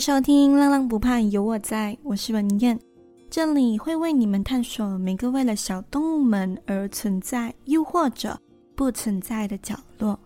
[0.00, 2.80] 收听《浪浪不怕有我在》，我是文燕，
[3.28, 8.40] 这里会为你们探索每个为了小动物们而存在，又或者
[8.74, 10.18] 不存在的角落。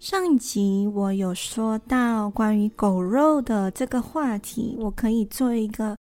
[0.00, 5.96] 上一集我有说到关于狗肉的这个话题，我可以做一个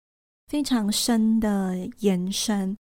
[0.47, 2.75] 非常深的延伸。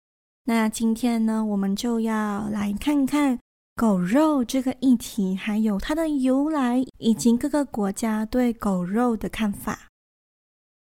[0.45, 3.39] 那今天呢，我们就要来看看。
[3.79, 9.87] 狗肉这个议题，还有它的由来，以及各个国家对狗肉的看法。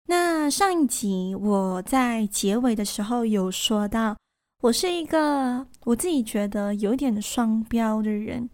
[0.10, 4.18] 那上一集我在结尾的时候有说到，
[4.62, 8.50] 我是一个我自己觉得有点双标的人，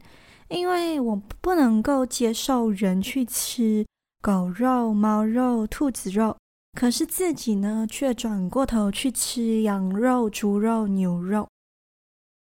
[0.50, 3.84] 因为我不能够接受人去吃
[4.22, 6.38] 狗肉、猫肉、兔子肉，
[6.78, 11.48] 可是自己呢却转过头去吃羊肉、猪肉、牛肉。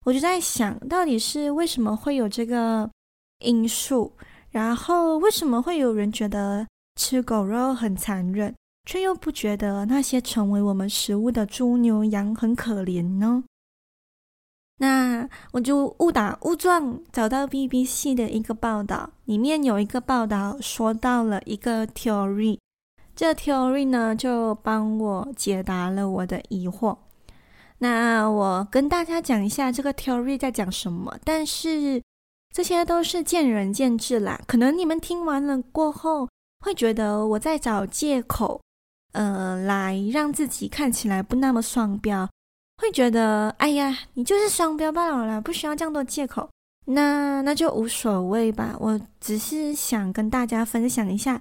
[0.10, 2.90] 我就在想，到底是为什么会有这个
[3.46, 4.12] 因素？
[4.50, 6.66] 然后为什么会有人觉得
[6.96, 13.44] 吃狗肉很残忍，却又不觉得那些成为我们食物的猪、牛、羊很可怜呢？
[14.78, 22.58] 那我就误打误撞找到 BBC 的一个报道，里面有一个报道说到了一个 theory，
[23.16, 26.98] 这 theory 呢就帮我解答了我的疑惑。
[27.82, 32.02] 那我跟大家讲一下这个 theory 在讲什么，但是
[32.54, 34.40] 这些都是见仁见智啦。
[34.46, 36.28] 可能你们听完了过后，
[36.60, 38.62] 会觉得我在找借口，
[39.14, 42.30] 呃，来让自己看起来不那么双标，
[42.78, 46.50] 会觉得哎呀，你就是双标罢了啦，不需要这样多借口。
[46.86, 48.76] 那那就无所谓吧。
[48.80, 51.40] 我只是想跟大家分享一下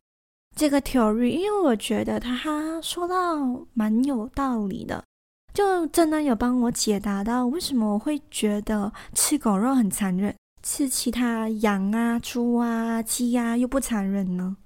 [0.55, 3.37] 这个 theory，因为我觉得他说到
[3.73, 5.03] 蛮有道理的。
[5.59, 10.33] 就真的有帮我解答到为什么我会觉得吃狗肉很残忍，
[10.63, 14.57] 吃其他羊啊、猪啊、鸡啊又不残忍呢？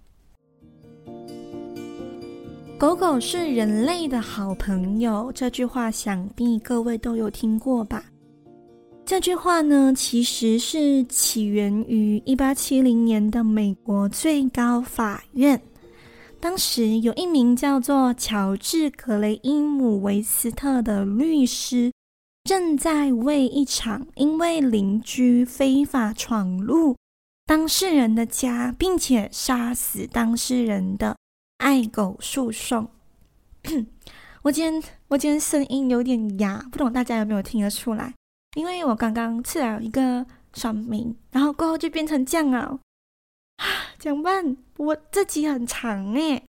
[2.79, 8.05] 狗狗是人类的好朋友，这句话想必各位都有听过吧？
[9.07, 15.59] 这句话呢，其实是起源于一八七零年的美国最高法院。
[16.43, 21.93] 当时有一名叫做乔治·格雷伊姆·维斯特的律师，
[22.43, 26.97] 正在为一场因为邻居非法闯入
[27.47, 31.17] 当事人的家，并且杀死当事人的
[31.59, 32.91] 爱狗诉讼。
[34.43, 38.13] 我今天我今天声音有点哑，不懂大家有没有听得出来？
[38.57, 42.59] 因为我刚刚吃了一个酸民，然后过后就变成酱啊。
[42.63, 42.81] 啊，
[43.99, 44.57] 怎么办？
[44.77, 46.43] 我这集很长诶。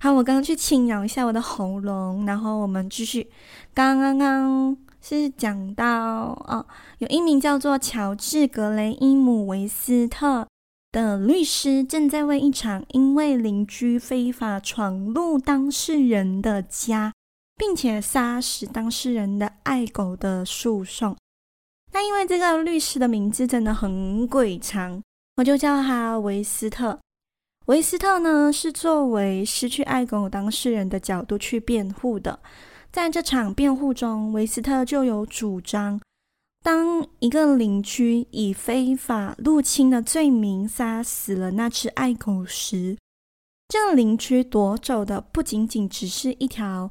[0.00, 3.30] 好，我刚刚去轻咬一下我的喉咙，然后我们继续。
[3.72, 5.86] 刚刚刚是讲到
[6.46, 6.66] 哦，
[6.98, 10.46] 有一名叫做乔治·格雷伊姆·维斯特
[10.90, 17.12] 的律师正在为一场因为邻居非法闯入当事人的家，
[17.56, 21.16] 并且杀死当事人的爱狗的诉讼。
[21.92, 25.00] 那因为这个律师的名字真的很鬼长。
[25.36, 26.98] 我就叫他维斯特。
[27.66, 32.40] 维斯特呢，是作为失去爱狗当事人的角度去辩护的。
[32.90, 36.00] 在这场辩护中，维斯特就有主张：
[36.62, 42.98] 当一个邻居以非法入侵的罪名杀死了那只爱狗时，
[43.68, 46.90] 这个邻居夺走的不仅仅只是一条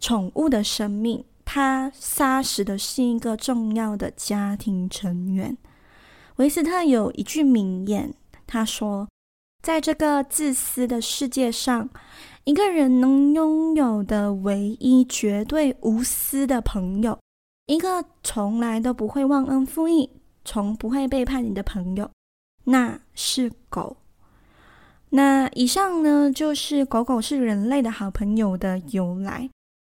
[0.00, 5.56] 宠物的生命，他杀死的是一个重要的家庭成员。
[6.36, 8.12] 维斯特有一句名言，
[8.46, 9.08] 他说
[9.64, 11.88] ：“在这个自私的世界上，
[12.44, 17.18] 一个人能拥有的唯一绝对无私的朋友，
[17.66, 20.10] 一个从来都不会忘恩负义、
[20.44, 22.10] 从不会背叛你的朋友，
[22.64, 23.96] 那是狗。”
[25.08, 29.48] 那以上呢，就是狗狗是人类的好朋友的由来。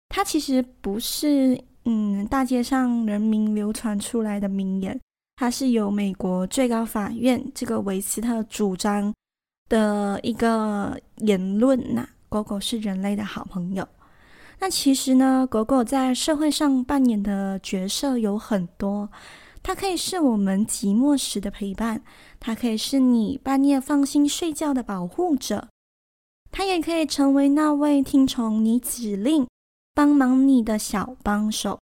[0.08, 4.98] 它其实不是嗯大街上人民流传出来的名言。
[5.40, 9.10] 它是由美国最高法院这个维斯特主张
[9.70, 12.06] 的一个言论呐。
[12.28, 13.88] 狗狗是人类的好朋友。
[14.58, 19.08] 那其实呢，狗狗在社会上扮演的角色有很多。
[19.62, 22.02] 它可以是我们寂寞时的陪伴，
[22.38, 25.68] 它可以是你半夜放心睡觉的保护者，
[26.52, 29.48] 它也可以成为那位听从你指令、
[29.94, 31.78] 帮忙你的小帮手。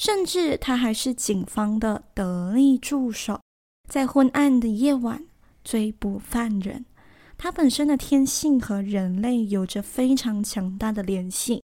[0.00, 3.38] 甚至他还是警方的得力助手，
[3.86, 5.26] 在昏暗的夜晚
[5.62, 6.86] 追捕犯人。
[7.36, 11.62] 他本身的天性和人类有着非常强大的联系。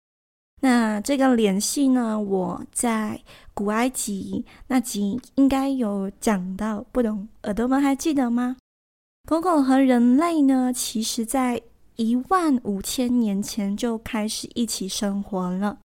[0.60, 3.18] 那这个联系呢，我在
[3.54, 8.58] 古埃及那集应该有讲到，不懂耳朵们还记得吗？
[9.26, 11.62] 狗狗和人类呢，其实在
[11.96, 15.78] 一万五千年前就开始一起生活了。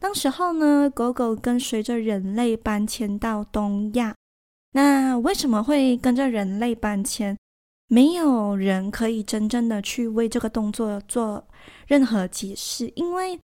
[0.00, 4.14] 当时候呢，狗狗跟随着人类搬迁到东亚。
[4.72, 7.36] 那为什么会跟着人类搬迁？
[7.88, 11.42] 没有人可以真正的去为这个动作做
[11.86, 13.38] 任何解释，因为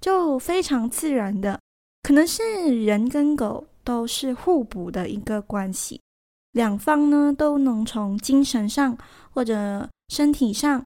[0.00, 1.58] 就非常自然的，
[2.02, 6.00] 可能是人跟狗都是互补的一个关系。
[6.52, 8.96] 两方呢都能从精神上
[9.30, 10.84] 或者身体上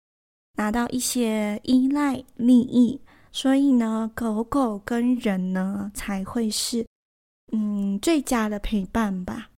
[0.57, 3.01] 拿到一些依赖利益，
[3.33, 6.87] 所以呢，狗狗跟人呢才会是
[7.53, 9.51] 嗯最佳的陪伴吧。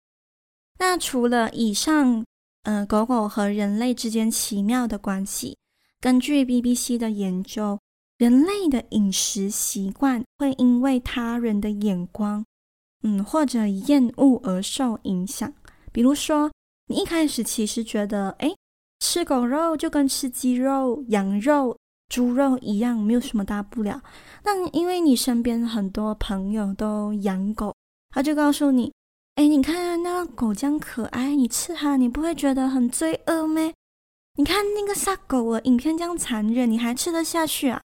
[0.78, 2.24] 那除了以上，
[2.62, 5.56] 呃，狗狗和人类之间奇妙的关系，
[6.00, 7.78] 根据 BBC 的研究，
[8.18, 12.44] 人类的饮食习惯会因为他人的眼光，
[13.02, 15.52] 嗯，或者厌恶而受影响。
[15.92, 16.50] 比如说，
[16.86, 18.54] 你一开始其实觉得，哎，
[19.00, 21.76] 吃狗肉就跟吃鸡肉、羊肉、
[22.10, 24.02] 猪肉一样，没有什么大不了。
[24.42, 27.74] 那因为你身边很多朋友都养狗，
[28.10, 28.92] 他就告诉你，
[29.36, 33.72] 哎，你看那个狗这样可爱，你吃它，你不会觉得很罪恶吗？
[34.34, 37.80] 你看那个杀狗的影片这样残忍，你还吃得下去啊？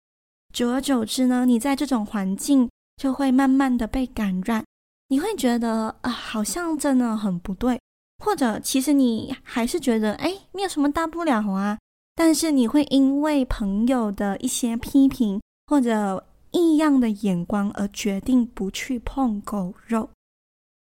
[0.53, 4.65] 久而久之呢，你在这种环境就会慢慢的被感染，
[5.09, 7.79] 你会觉得啊，好像真的很不对。
[8.23, 11.77] 或者，其实你还是觉得，哎，没有什么大不了啊。
[12.15, 20.09] 但是你会因为朋友的一些批评或者异样的眼光而决定不去碰狗肉。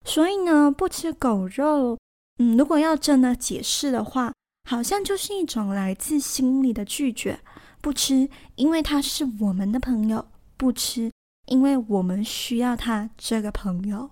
[0.05, 1.97] 所以呢，不吃狗肉，
[2.39, 4.33] 嗯，如果要真的解释的话，
[4.69, 7.39] 好像就是一种来自心里的拒绝。
[7.81, 10.21] 不吃，因为他是我们的朋友；
[10.57, 11.11] 不吃，
[11.47, 14.11] 因为我们需要他这个朋友。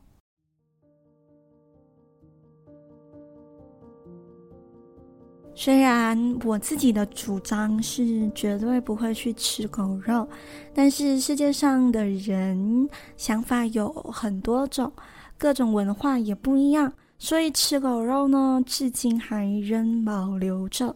[5.60, 10.25] 虽然我自己的主张是绝对不会去吃狗肉，
[10.72, 14.93] 但是世界上的人想法有很多种，
[15.37, 20.94] 各种文化也不一样，所以吃狗肉呢，至今还仍保留着。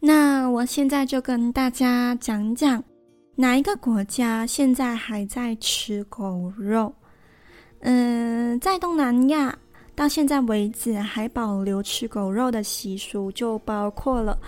[0.00, 2.82] 那我现在就跟大家讲讲，
[3.36, 6.94] 哪一个国家现在还在吃狗肉？
[7.80, 9.58] 嗯，在东南亚。
[9.94, 14.38] 到现在为止，还保留吃狗肉的习俗，就包括了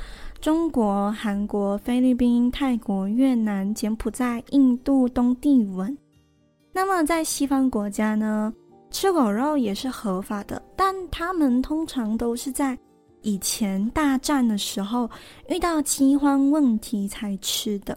[0.40, 5.96] 中国、韩国、菲律宾、泰国、越南、柬埔寨、印度、东帝汶。
[6.72, 8.52] 那么在西方国家呢，
[8.90, 12.76] 吃狗肉也是合法的，但他们通常都是在
[13.20, 15.08] 以前大战的时候
[15.48, 17.96] 遇到饥荒问题才吃的。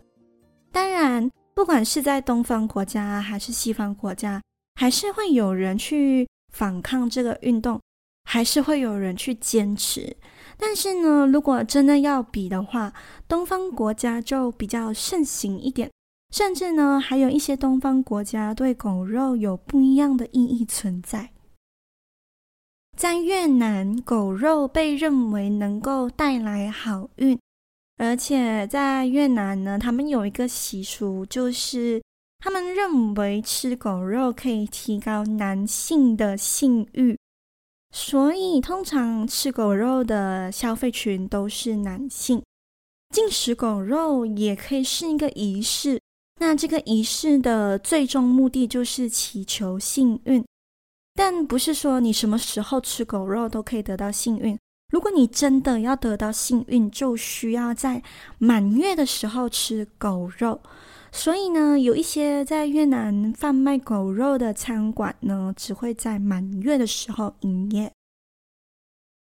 [0.72, 4.42] 当然，不管是在东方国家还是西方国家，
[4.76, 6.28] 还是会有人去。
[6.54, 7.80] 反抗这个运动，
[8.24, 10.16] 还是会有人去坚持。
[10.58, 12.94] 但是呢，如果真的要比的话，
[13.28, 15.92] 东方国家就比较盛行一点，
[16.32, 21.32] 甚至呢，还有一些东方国家对狗肉有不一样的意义存在。
[22.98, 27.40] 在越南，狗肉被认为能够带来好运，
[27.98, 32.02] 而且在越南呢，他们有一个习俗，就是。
[32.40, 37.18] 他们认为吃狗肉可以提高男性的性欲，
[37.92, 42.42] 所以通常吃狗肉的消费群都是男性。
[43.10, 46.00] 进食狗肉也可以是一个仪式，
[46.40, 50.46] 那这个仪式的最终目的就是祈求幸运，
[51.14, 54.58] 但不是说你什么时候吃狗肉都可以得到幸运。
[54.90, 58.02] 如果你真的要得到幸运，就需要在
[58.38, 60.62] 满月的时候吃狗肉。
[61.12, 67.92] 所以呢，有一些在越南贩卖狗肉的餐馆呢，只会在满月的时候营业。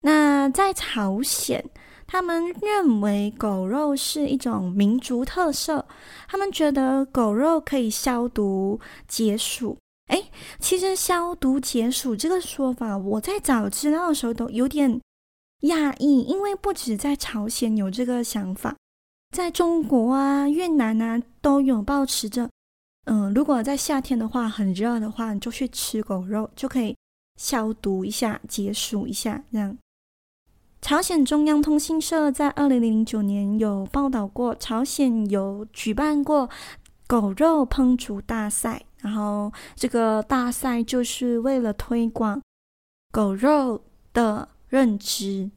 [0.01, 1.63] 那在朝鲜，
[2.08, 5.86] 他们认为狗肉是一种民族特色，
[6.27, 9.77] 他们觉得狗肉可以消毒解暑。
[10.08, 10.25] 诶，
[10.60, 15.00] 其实消毒解暑这个说法，我在找资料的时候都有点
[15.62, 18.75] 亚裔，因为不止在朝鲜有这个想法。
[19.34, 22.50] 在中国啊、越南啊，都有抱持着，
[23.06, 26.94] 嗯、如果在夏天的话很热的话，你就去吃狗肉，就可以
[27.38, 29.41] 消毒一下、解暑一下。
[29.51, 29.77] 这样，
[30.82, 36.50] 朝鲜中央通讯社在二零零九年有报道过，朝鲜有举办过
[37.08, 42.41] 狗肉烹煮大赛，然后这个大赛就是为了推广
[43.13, 45.51] 狗肉的认知。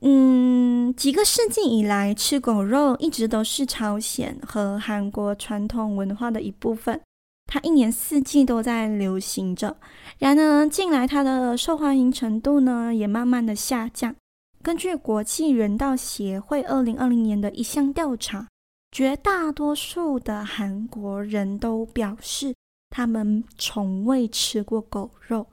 [0.00, 6.98] 嗯，几个世纪以来，吃狗肉一直都是朝鲜和韩国传统文化的一部分。
[7.44, 9.76] 它一年四季都在流行着。
[10.18, 14.16] 然而，近来它的受欢迎程度呢，也慢慢的下降。
[14.62, 18.48] 根据国际人道协会二零二零年的一项调查，
[18.90, 22.54] 绝大多数的韩国人都表示
[22.88, 25.46] 他们从未吃过狗肉，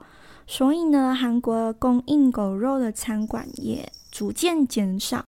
[0.46, 5.24] 所以呢，韩国供应狗肉的餐馆也逐渐减少。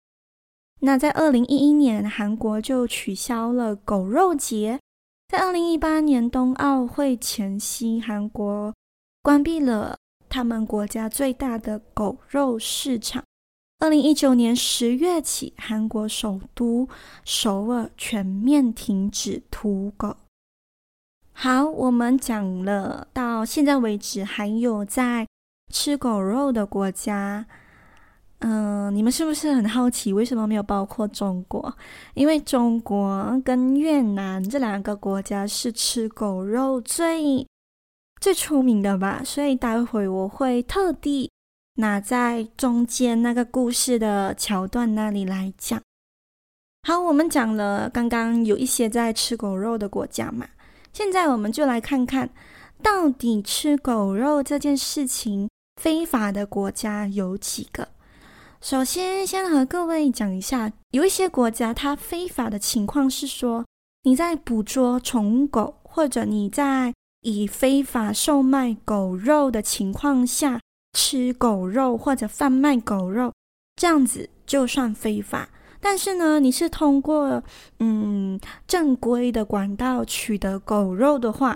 [0.81, 4.81] 那在二零一一年，韩国就取消了狗肉节。
[5.29, 8.75] 在二零一八年冬奥会前夕，韩国
[9.23, 9.97] 关闭了
[10.29, 13.25] 他们国家最大的狗肉市场。
[13.79, 16.89] 二零一九年十月起，韩国首都
[17.25, 20.17] 首尔全面停止屠狗。
[21.37, 25.27] 好，我们讲了到现在为止，还有在
[25.73, 27.45] 吃狗肉的国家，
[28.39, 31.77] 嗯、你们是不是很好奇为什么没有包括中国？
[32.15, 37.47] 因为中国跟越南这两个国家是吃狗肉最
[38.21, 41.31] 最出名的吧，所以待会我会特地。
[41.77, 45.83] 拿在中间那个故事的桥段那里来讲，
[46.87, 50.47] 好，我们讲了刚刚有一些在吃狗肉的国家嘛，
[50.95, 52.31] 现在我们就来看看
[52.81, 55.51] 到底吃狗肉这件事情
[55.83, 57.89] 非法的国家有几个。
[58.61, 63.67] 首先，先和各位讲一下，有一些国家它非法的情况是说，
[64.05, 70.61] 你在捕捉宠物狗，或者你在以非法售卖狗肉的情况下。
[70.97, 73.33] 吃狗肉或者贩卖狗肉，
[73.75, 75.49] 这样子就算非法。
[75.85, 77.45] 但是呢，你是通过
[77.79, 81.55] 嗯正规的管道取得狗肉的话，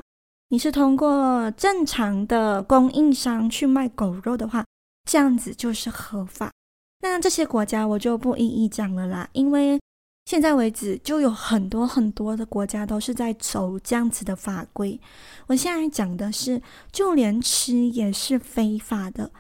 [0.51, 4.63] 你是通过正常的供应商去卖狗肉的话，
[5.11, 6.53] 这样子就是合法。
[7.01, 9.81] 那这些国家我就不一一讲了啦，因为。
[10.27, 15.01] 现在为止，就有很多很多的国家都是在走这样子的法规。
[15.47, 16.61] 我现在讲的是，
[16.93, 19.31] 就连吃也是非法的。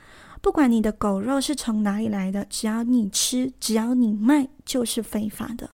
[0.48, 5.68] 不管你的狗肉是从哪里来的，只要你吃，只要你卖，就是非法的。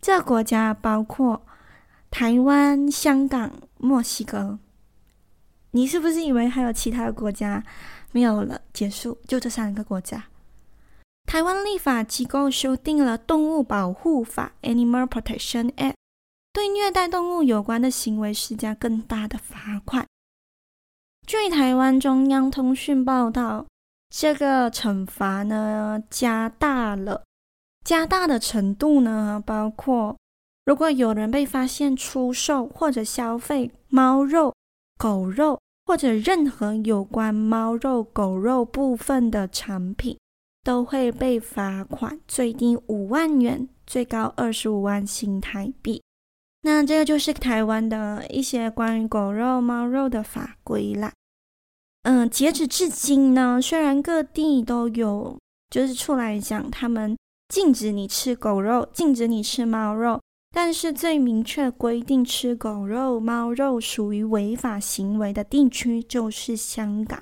[0.00, 1.46] 这国家包括
[2.10, 4.58] 台湾、香港、墨西哥。
[5.70, 7.62] 你是不是以为还有其他国家？
[8.10, 10.24] 没有了，结束，就这三个国家。
[11.28, 15.94] 台湾立法机构修订了《动物保护法》（Animal Protection Act），
[16.52, 20.04] 对虐待动物有关的行为施加更大的罚款。
[21.26, 23.66] 据台湾中央通讯报道，
[24.10, 27.24] 这个惩罚呢加大了，
[27.84, 30.16] 加大的程度呢包括，
[30.64, 34.54] 如果有人被发现出售或者消费猫肉、
[34.98, 40.18] 狗肉或者任何有关猫肉、狗肉部分的产品。
[40.64, 46.00] 都会被罚款，最低五万元，最高二十五万新台币。
[46.62, 51.12] 那这个就是台湾的一些关于狗肉、猫肉的法规啦。
[52.04, 55.38] 嗯，截止至今呢，虽然各地都有
[55.70, 57.16] 就是出来讲，他们
[57.48, 67.20] 禁止你吃狗肉，禁止你吃猫肉，但是最明确规定吃狗肉、猫肉属于违法行为的地区就是香港。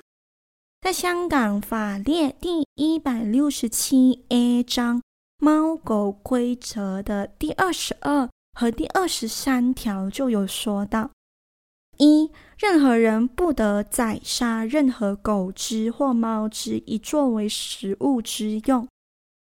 [0.81, 4.97] 在香港法列第一百六十七 A 章
[5.37, 11.11] 《猫狗规则》的第二十二和第二十三条就有说到：
[11.97, 18.85] 一、任何人不得宰杀任何狗只或猫只以作为食物之用；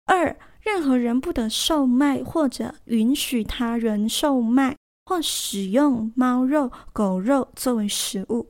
[0.06, 4.76] 二、任何人不得售卖或者允许他人售卖
[5.06, 8.50] 或使用猫肉、狗肉作为食物。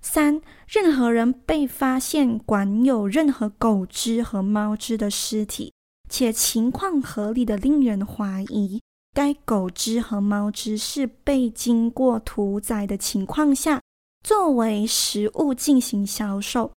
[0.00, 5.72] 三、任何人被发现管有任何狗只和猫只的尸体，
[6.08, 8.80] 且情况合理的令人怀疑
[9.12, 13.80] 该狗只和猫只是被经过屠宰的情况下
[14.22, 16.72] 作为食物进行销售，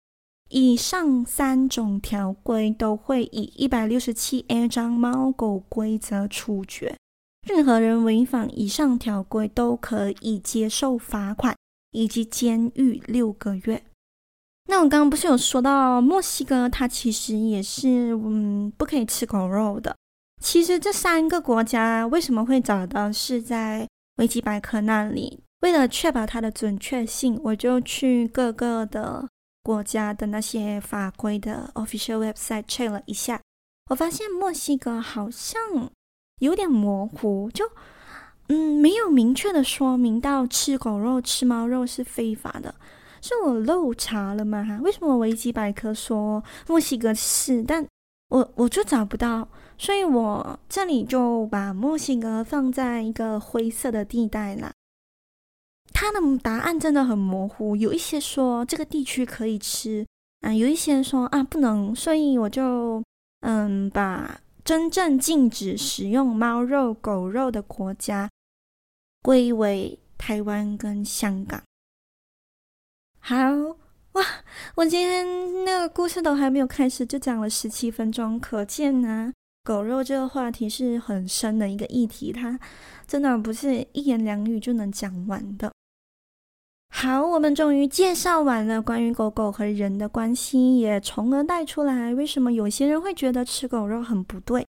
[0.51, 6.97] 以上三种条规都会以一百六十七 A 章猫狗规则处决。
[7.47, 11.57] 任何人违反以上条规都可以接受罚款。
[11.95, 13.85] 以及监狱六个月。
[14.65, 19.95] 那我刚刚不是有说到墨西哥，它其实也是嗯不可以吃狗肉的。
[20.42, 25.38] 其实这三个国家为什么会找到是在维基百科那里？
[25.61, 29.28] 为了确保它的准确性，我就去各个的
[29.62, 33.40] 国家的那些法规的 official website check 了一下。
[33.90, 35.61] 我发现墨西哥好像
[36.40, 37.64] 有点模糊，就。
[38.49, 42.75] 嗯，没有明确的说明到吃狗肉、吃猫肉是非法的，
[43.22, 44.80] 是我漏查了吗？
[44.82, 47.87] 为什么维基百科说墨西哥是，但
[48.28, 49.49] 我我就找不到，
[49.83, 54.73] 所以我这里就把墨西哥放在一个灰色的地带啦。
[55.93, 60.07] 他的答案真的很模糊，有一些说这个地区可以吃
[60.43, 63.03] 啊，有一些说啊不能，所以我就
[63.41, 68.31] 嗯，把真正禁止使用猫肉、狗肉的国家
[69.21, 71.61] 归为台湾跟香港。
[73.19, 73.35] 好
[74.12, 74.25] 哇，
[74.77, 79.33] 我今天那个故事都还没有开始，就讲了十七分钟，可见呢、啊，
[79.64, 82.59] 狗肉这个话题是很深的一个议题，它
[83.07, 85.73] 真的不是一言两语就能讲完的。
[86.95, 94.66] 好，我们终于介绍完了关于狗狗和人的关系，也从而带出来为什么有些人会觉得吃狗肉很不对。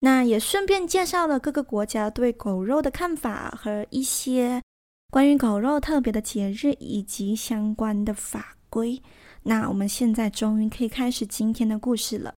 [0.00, 4.62] 那也顺便介绍了各个国家对狗肉的看法和一些
[5.10, 9.02] 关于狗肉特别的节日以及相关的法规。
[9.42, 12.32] 那我们现在终于可以开始今天的故事了。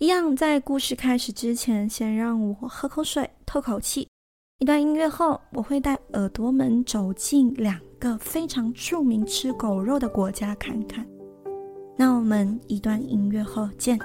[0.00, 4.06] 一样，在故事开始之前，先让我喝口水，透口气。
[4.60, 11.04] 一段音乐后，我会带耳朵们走进两个非常著名吃狗肉的国家看看。
[11.96, 13.98] 那我们一段音乐后见。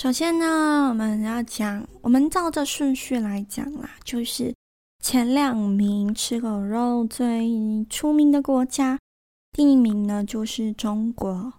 [0.00, 4.54] 首先呢，我们要讲，我们照着顺序来讲啦，就是
[5.04, 8.98] 前两名吃狗肉最出名的国家，
[9.52, 11.52] 第一名呢就是中国。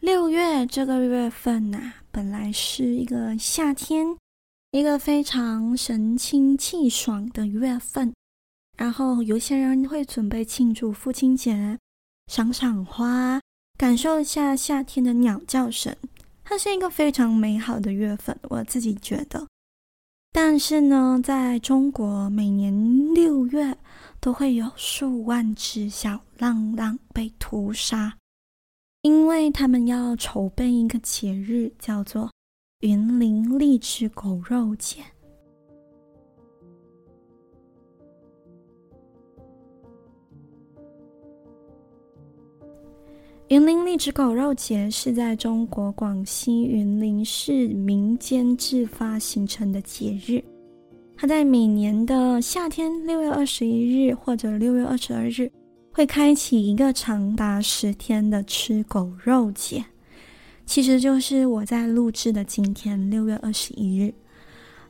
[0.00, 4.16] 六月这个月份呐，本来是一个夏天，
[4.70, 8.14] 一个非常神清气爽的月份，
[8.78, 11.78] 然后有些人会准备庆祝父亲节，
[12.28, 13.38] 赏赏花。
[13.76, 15.94] 感受一下夏天的鸟叫声，
[16.50, 19.46] 它是一个非常美好的月份，我自己觉得。
[20.32, 23.78] 但是呢，在中国，每年六月
[24.20, 28.16] 都会有数万只小浪浪被屠杀，
[29.02, 32.28] 因为他们要筹备一个节日，叫做
[32.80, 35.04] 云林荔枝狗肉节。
[43.50, 50.40] 云林荔枝狗肉节是在中国广西云林市民间自发形成的节日，
[51.16, 55.50] 它在每年的夏天六月二十一日或者六月二十二日
[55.90, 59.84] 会开启一个长达十天的吃狗肉节，
[60.64, 64.14] 其实就是我在录制的今天六月二十一日。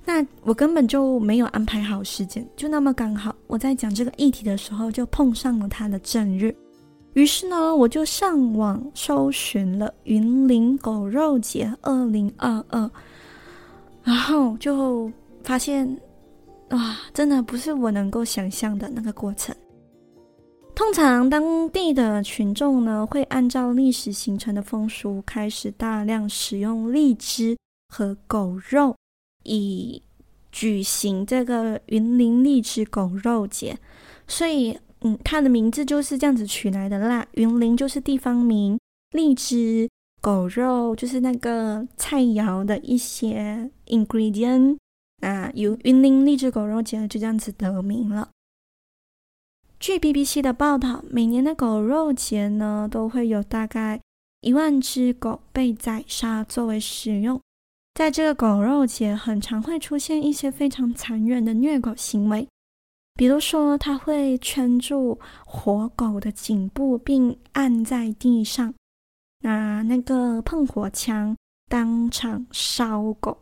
[0.05, 6.55] 那我根本就没有安排好时间，就那么刚好我在讲这个议题的时候就碰上了它的正日。
[7.15, 12.89] 于是呢，我就上网搜寻了“云林狗肉节二零二二”，
[14.05, 15.11] 然后就
[15.43, 16.01] 发现，
[16.71, 19.53] 哇，真的不是我能够想象的那个过程。
[20.73, 27.57] 通常当地的群众呢，会按照历史形成的风俗，开始大量使用荔枝
[27.89, 28.95] 和狗肉，
[29.43, 30.01] 以
[30.53, 33.77] 举行这个云林荔枝狗肉节，
[34.29, 34.79] 所以。
[35.03, 37.27] 嗯，它的名字就是这样子取来的啦。
[37.33, 38.79] 云林就是地方名，
[39.13, 39.89] 荔枝
[40.21, 44.77] 狗肉就是那个菜肴的一些 ingredient
[45.21, 48.29] 啊，由云林荔枝狗肉节就这样子得名了。
[49.79, 53.99] 据 BBC 的报道，每年的狗肉节呢，都会有大概
[54.43, 57.41] 一万只狗被宰杀作为食用。
[57.95, 62.47] 在这个狗肉节，很常会出现一些非常残忍的虐狗行为。
[63.15, 68.73] 比如说，他会圈住活狗的颈部，并按在地上，
[69.43, 71.37] 拿那个喷火枪
[71.69, 73.37] 当场烧狗，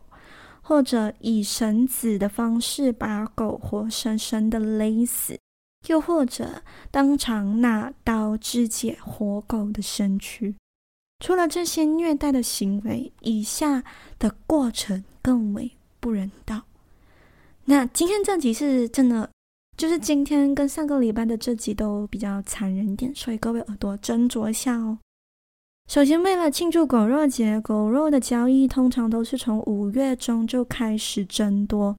[0.61, 5.39] 或者以绳子的方式把狗活生生的勒死，
[5.87, 10.53] 又或者当场拿刀肢解活狗的身躯。
[11.23, 13.81] 除了这些虐待的行为，以下
[14.17, 16.63] 的过程更为不人道。
[17.63, 19.29] 那今天这集是真的。
[19.79, 24.97] 就是今天跟上个礼拜的这集都比较残忍点，所以各位耳朵斟酌一下哦。
[25.87, 31.95] 首先，为了庆祝狗肉节，狗肉的交易通常都是从五月中就开始增多。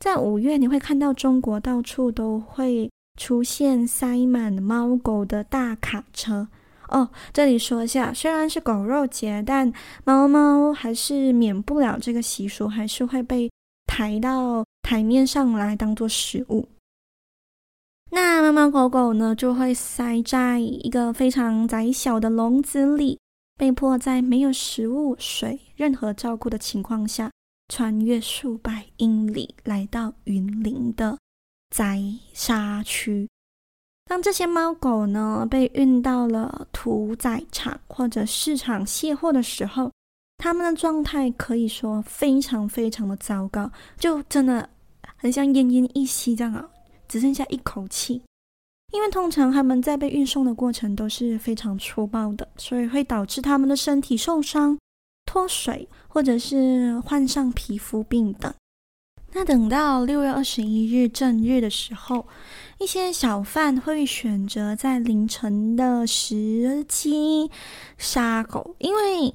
[0.00, 6.48] 在五月，你会看到中国到处都会出现塞满猫狗的大卡车
[6.88, 7.08] 哦。
[7.32, 13.48] 这里说一下，虽然是狗肉节，但猫猫还是免不了这个习俗，还是会被
[13.86, 16.66] 抬到台面上来当做食物。
[18.12, 23.18] 那猫猫狗狗呢，就会塞在一个非常窄小的笼子里，
[23.56, 27.30] 被迫在没有食物、水、任何照顾的情况下，
[27.68, 31.16] 穿越数百英里来到云林的
[31.74, 33.28] 宰杀区。
[34.06, 39.88] 当这些猫狗呢被运到了屠宰场或者市场卸货的时候，
[40.38, 44.68] 它们的状态可以说非常非常的糟糕，就真的
[45.16, 46.68] 很像奄奄一息这样啊，
[47.10, 48.22] 只剩下一口气。
[48.92, 54.78] 因为通常他们在被运送的过程都是非常粗暴的，所以会导致他们的身体受伤、
[55.26, 58.52] 脱水，或者是患上皮肤病等。
[59.32, 62.26] 那等到六月二十一日正日的时候，
[62.80, 67.48] 一些小贩会选择在凌晨的时机
[67.96, 69.32] 杀狗，因为，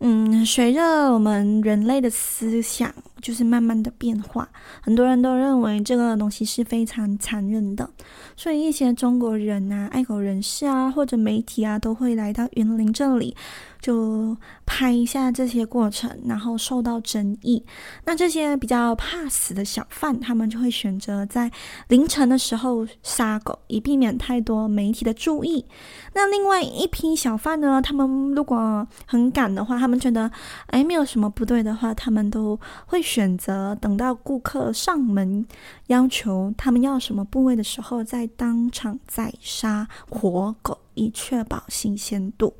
[0.00, 4.48] 嗯，随着我们人类的思想就是慢慢的变化，
[4.80, 7.88] 很多人都认为这个东西是非常残忍的，
[8.36, 13.34] 所以一些中国人啊、爱狗人士啊或者媒体啊都会来到云林这里。
[13.80, 17.64] 就拍一下这些过程，然后受到争议。
[18.04, 21.48] 那这些比较怕死的小贩，他们就会选择在
[21.86, 25.64] 凌晨的时候杀狗，以避免太多媒体的注意。
[26.12, 30.30] 那另外一批小贩呢，他们如果很赶的话，他他们觉得
[30.66, 35.46] 哎没有什么不对的话，他们都会选择等到顾客上门
[35.86, 42.52] 要求他们要什么部位的时候，再当场宰杀活狗，以确保新鲜度。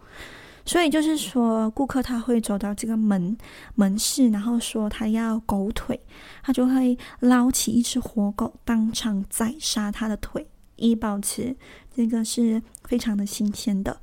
[0.65, 3.37] 所以就是说，顾客他会走到这个门
[3.75, 6.01] 门市，然后说他要狗腿，
[6.43, 11.55] 他就会捞起一只活狗，当场宰杀他的腿，以保持
[11.95, 14.01] 这个是非常的新鲜的。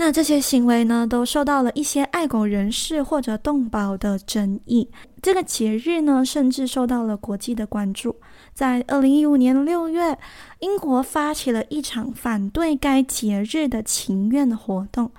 [0.00, 4.88] 那这些行为呢，都受到了一些爱狗人士或者动保的争议。
[5.20, 8.16] 这个节日呢，甚至受到了国际的关注。
[8.54, 10.18] 在二零一五年六月，
[10.60, 15.10] 英国发起了一场反对该节日的请愿活动。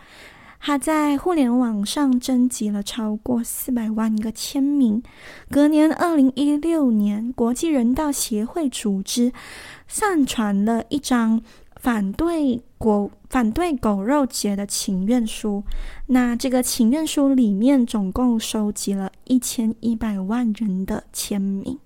[0.59, 5.03] 他在互联网上征集了超过四百万个签名。
[5.51, 9.31] 隔年，二零一六年，国际人道协会组织
[9.87, 11.39] 上传了一张。
[11.81, 15.63] 反对狗反对狗肉节的请愿书，
[16.05, 21.79] 那这个请愿书里面总共收集了一千一百万人的签名，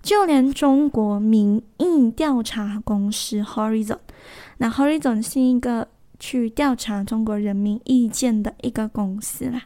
[0.00, 3.98] 就连中国民意调查公司 Horizon，
[4.58, 5.88] 那 Horizon 是一个。
[6.18, 9.62] 去调查中国人民意见的一个公司啦，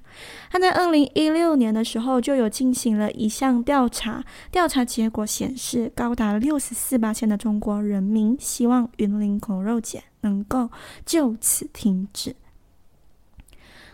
[0.50, 10.70] 他在二零一六年的时候就有进行了一项调查，调查结果显示，高达六十四%的中国人民希望云林狗肉节能够
[11.06, 12.34] 就此停止。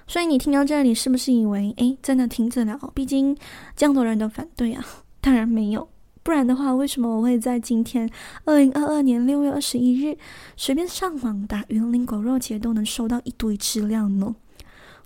[0.07, 2.79] 所以你听到这里，是不是以为，诶，真的停止了？
[2.95, 3.37] 毕竟
[3.75, 4.85] 这样多人都反对啊？
[5.21, 5.89] 当然没有。
[6.27, 8.11] 不然的话，为什么我会在今天
[8.47, 10.19] 二零二二年六月二十一日
[10.57, 14.35] 随便上网打“云林狗肉节”都能收到一堆资料呢？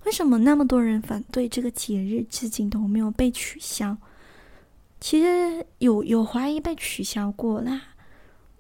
[0.06, 3.94] 为什么那么多人反对这个节日，至今都没有被取消？
[4.98, 7.82] 其实有有怀疑被取消过啦。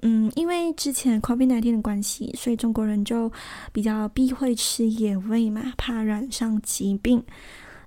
[0.02, 3.32] 嗯，因为之前 COVID-19 的关系，所以中国人就
[3.72, 7.24] 比较避讳吃野味嘛，怕染上疾病。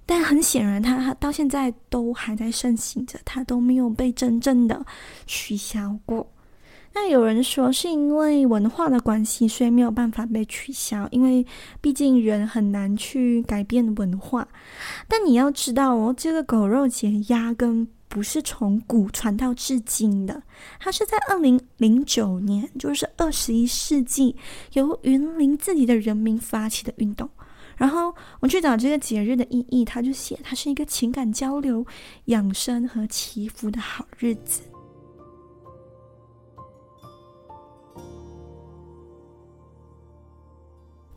[0.05, 4.85] 但很显然，它到现在都还在盛行着，它都没有被真正的
[5.25, 6.29] 取消过。
[6.95, 11.43] 那有人说是因为文化的关系，所以没有办法被取消，因为
[11.81, 14.47] 毕竟人很难去改变文化。
[15.07, 20.43] 但你要知道哦，这个狗肉节压根不是从古传到至今的，
[20.79, 24.35] 它是在二零零九年，就是二十一世纪，
[24.73, 27.27] 由云林自己的人民发起的运动。
[27.83, 31.85] 然后我去找这个节日的意义，他就写它是一个情感交流、
[32.27, 34.61] 养生和祈福的好日子。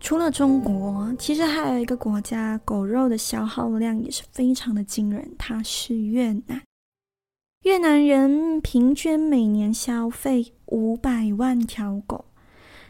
[0.01, 6.61] 除了中国，其实还有一个国家狗肉的消耗量也是非常的惊人，它是越南。
[7.63, 12.26] 越南人平均每年消费五百万条狗。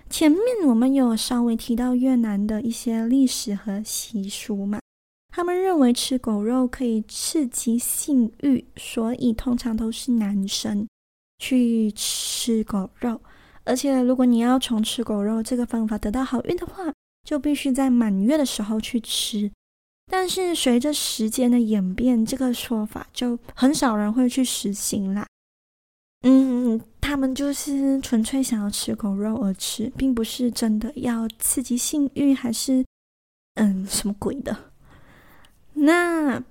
[0.09, 4.81] 前面我们有稍微提到越南的一些历史和习俗嘛，
[5.29, 10.87] 他们认为吃狗肉可以刺激性欲，所以通常都是男生
[11.39, 13.21] 去吃狗肉。
[13.65, 16.85] 而且如果你要从吃狗肉这个方法得到好运的话，
[17.25, 19.51] 就必须在满月的时候去吃。
[20.11, 25.27] 但是随着时间的演变，这个说法就很少人会去实行啦。
[26.23, 26.81] 嗯。
[27.07, 32.85] 他们就是纯粹想要吃狗肉而吃，并不是真的要刺激性欲，还是
[33.55, 34.57] 嗯什么鬼的。
[35.75, 36.43] 那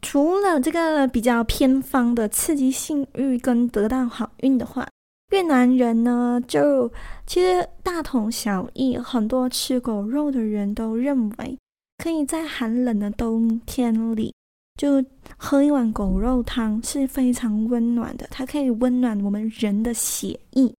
[0.00, 4.88] 除了这个比较偏方的刺激性欲跟得到好运的话，
[5.30, 6.90] 越南人呢就
[7.26, 8.96] 其实大同小异。
[8.96, 11.58] 很多吃狗肉的人都认为，
[12.02, 14.32] 可以在寒冷的冬天里
[14.78, 15.04] 就
[15.36, 20.72] 喝一碗狗肉汤是非常温暖的，它可以温暖我们人的血液，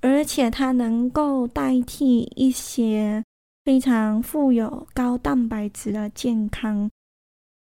[0.00, 3.22] 而且它能够代替一些
[3.64, 6.90] 非常富有高蛋白质的健康，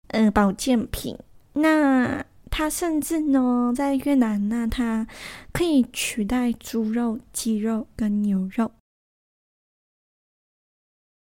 [0.07, 1.15] 呃，保健品。
[1.53, 5.05] 那它甚至呢，在越南，那它
[5.53, 8.71] 可以取代猪肉、鸡肉跟牛肉。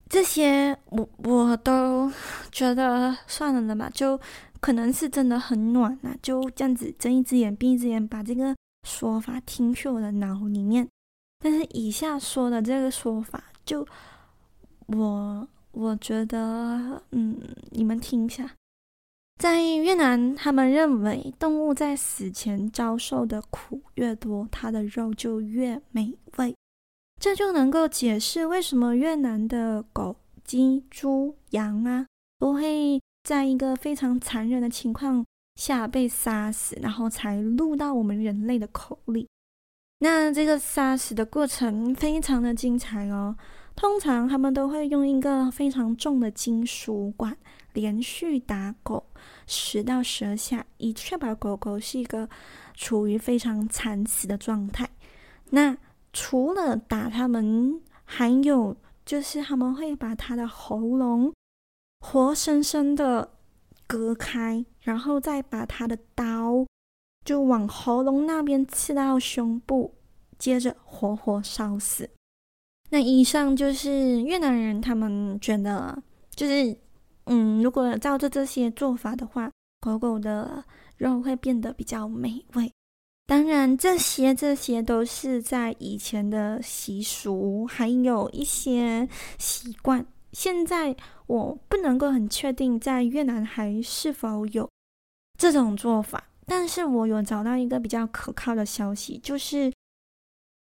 [0.09, 2.11] 这些我我都
[2.51, 4.19] 觉得算了了吧，就
[4.61, 8.55] 可能是真的很暖啊，就这样子睁一只眼闭一只眼，把这个
[8.87, 10.87] 说法听去我的脑里面。
[11.39, 13.85] 但是以下说的这个说法，就
[14.87, 17.37] 我我觉得，嗯，
[17.71, 18.49] 你们听一下，
[19.39, 26.55] 在越南，他们认为动物在死前遭受的苦越多，它的肉就越美味。
[27.19, 32.06] 这就能够解释为什么越南的狗、鸡、猪、羊啊，
[32.39, 35.25] 都会在一个非常残忍的情况
[35.56, 39.27] 下被杀死，然后才入到我们人类的口里。
[39.99, 43.36] 那这个杀死的过程非常的精彩哦。
[43.75, 47.38] 通常他们都会用一个非常重的金属管
[47.73, 49.06] 连续打狗
[49.45, 52.30] 十到十二下，以确保狗狗是一个
[52.73, 54.89] 处于非常惨死的状态。
[55.49, 55.77] 那
[56.19, 58.75] 除了打他们，还有
[59.06, 61.32] 就是他们会把他的喉咙
[61.99, 63.30] 活生生的
[63.86, 66.65] 割开，然后再把他的刀
[67.23, 69.93] 就往喉咙那边刺到胸部，
[70.39, 72.10] 接着活活烧死。
[72.89, 76.01] 那以上就是越南人他们觉得，
[76.32, 76.75] 就是
[77.25, 79.51] 嗯，如果照着这些做法的话，
[79.82, 80.65] 狗狗的
[80.97, 82.73] 肉会变得比较美味。
[83.27, 89.05] 当然，这些这些都是在以前的习俗，还有一些
[89.37, 90.05] 习惯。
[90.31, 94.69] 现在我不能够很确定在越南还是否有
[95.37, 99.73] 这种做法，但是我有找到一个比较可靠的消息，就是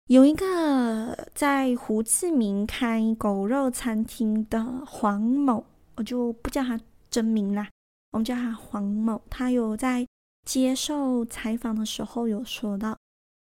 [0.09, 7.69] 有一个在胡志明开狗肉餐厅的黄某，我就不叫他真名啦，
[8.11, 10.05] 我们叫他黄某，他有在。
[10.47, 12.97] 接受采访的时候有说到，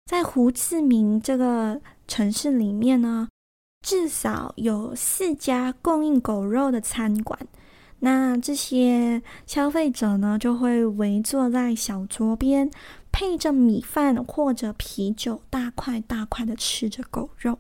[0.07, 3.28] 在胡志明这个城市里面呢，
[3.83, 7.38] 至少有四家供应狗肉的餐馆。
[7.98, 12.70] 那这些消费者呢，就会围坐在小桌边，
[13.11, 17.59] 配着米饭或者啤酒，大块大块的吃着狗肉。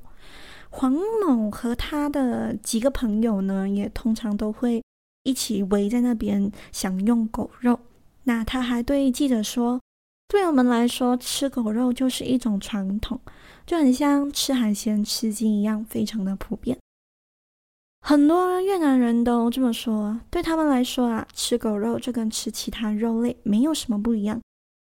[0.70, 0.92] 黄
[1.26, 4.82] 某和他的几个朋友呢，也通常都会
[5.24, 7.80] 一起围在那边享用狗肉。
[8.24, 9.80] 那他还对记者说
[10.28, 13.20] ：“对我们来说，吃狗肉就是一种传统，
[13.66, 16.78] 就很像吃海鲜、吃鸡一样，非常的普遍。
[18.00, 24.40] 很多越南人都这么说，对他们来说啊，吃狗肉就跟吃其他肉类没有什么不一样。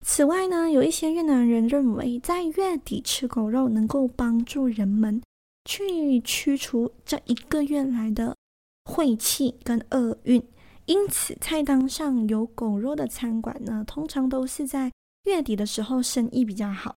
[0.05, 5.23] 此外呢，有一些越南人认为，在月底吃狗肉能够帮助人们
[5.65, 8.37] 去驱除这一个月来的
[8.85, 10.43] 晦气跟厄运。”
[10.87, 14.91] 因此，菜单上有狗肉的餐馆呢，通常都是在
[15.25, 16.97] 月底的时候生意比较好。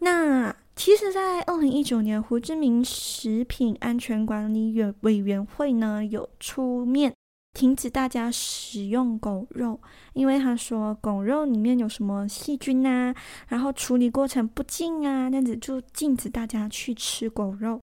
[0.00, 7.14] 那其实，在二零一九年，胡志明食品安全管理委委员会呢有出面
[7.54, 9.80] 停止大家使用狗肉，
[10.12, 13.14] 因为他说狗肉里面有什么细菌啊，
[13.48, 17.80] 然后处理过程不净啊，这样子就禁止大家去吃狗肉。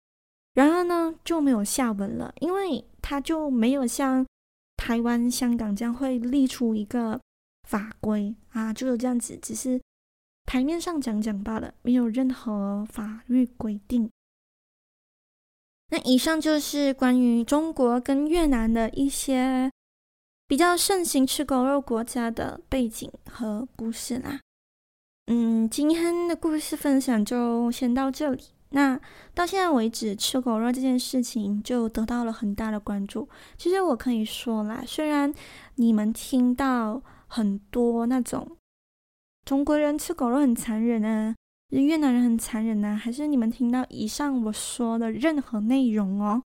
[0.53, 4.25] 然而呢，就没有下文了，因为他就没有像。
[4.83, 7.17] 台湾、香港将会立出一个
[7.69, 9.81] 法规啊，就是这样子，只是
[10.45, 14.11] 台面上讲讲罢了，没有任何法律规定。
[15.87, 19.71] 那以上就是关于中国跟越南的一些
[20.49, 24.41] 比较盛行吃狗肉国家的背景和故事啦。
[25.27, 28.43] 嗯，今天的故事分享就先到这里。
[28.75, 28.99] 那
[29.35, 33.29] 到现在为止，吃狗肉这件事情就得到了很大的关注。
[33.55, 35.31] 其实我可以说啦，虽然
[35.75, 38.57] 你们听到很多那种
[39.45, 41.35] 中国人吃狗肉很残忍啊，
[41.69, 46.41] 越南人很残忍啊，还是你们听到以上我说的任何内容哦，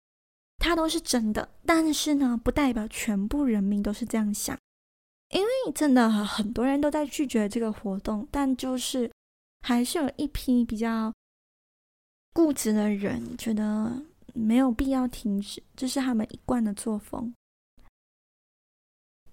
[0.58, 1.48] 它都是真的。
[1.66, 4.58] 但是呢，不代表全部人民都是这样想，
[5.30, 9.10] 因为真的很多人都在拒绝这个活动，但就是
[9.62, 11.14] 还是有一批比较。
[12.38, 13.92] 固执的人觉得
[14.36, 17.34] 没有必要停止，这是他们一贯的作风。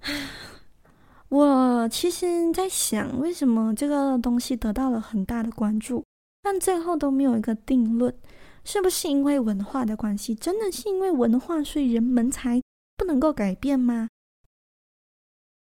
[1.29, 6.03] 我其实在想，为什么这个东西得到了很大的关注，
[6.40, 8.17] 但最后都没有一个定论？
[8.64, 10.35] 是不是因为文化的关系？
[10.35, 12.59] 真的是因为文化，所以人们才
[12.97, 14.09] 不能够改变吗？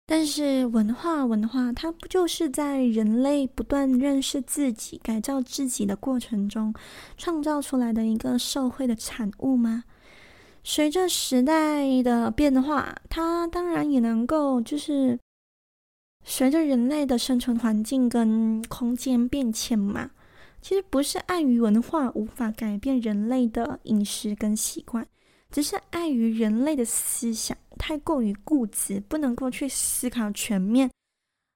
[0.10, 6.74] 但是文化，文化它不就是在人类不断认识自己、改造自己的过程中
[7.18, 9.84] 创造出来的一个社会的产物吗？
[10.64, 15.20] 随着时代的变化，它当然也能够就是
[16.24, 20.12] 随着人类的生存环境跟空间变迁嘛。
[20.62, 25.06] 其实不是碍于文化无法改变人类的饮食跟习惯。
[25.58, 30.88] 只是碍于人类的思想太过于固执，不能够去思考全面，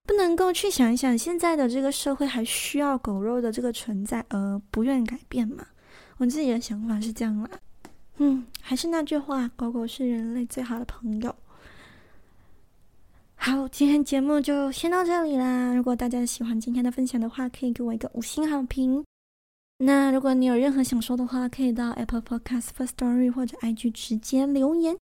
[0.07, 5.63] 不能够去想一想现在的这个社会还需要狗肉的这个存在，而不愿改变嘛。
[6.17, 7.51] 我自己的想法是这样啦。
[8.17, 11.35] 嗯，还是那句话，狗狗是人类最好的朋友。
[13.35, 15.75] 好，今天节目就先到这里啦。
[15.75, 19.05] 如果大家喜欢今天的分享的话，可以给我一个五星好评。
[19.83, 24.95] 那如果你有任何想说的话，可以到 Apple Podcast Firstory 或者 IG 直接留言。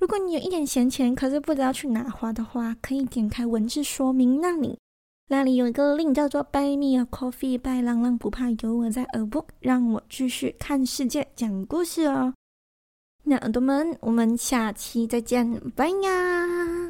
[0.00, 4.78] 如果你有一点闲钱，可是不知道去哪花的话，可以点开文字说明那里，
[5.28, 12.32] 那里有一个 link 叫做 Buy Me a Coffee，拜浪浪不怕有我在耳 book，让我继续看世界讲故事哦。
[13.24, 16.83] 那耳朵们，我们下期再见，拜呀。